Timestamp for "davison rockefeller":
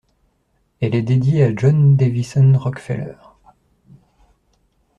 1.95-3.13